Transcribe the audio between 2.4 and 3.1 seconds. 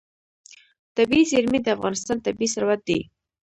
ثروت دی.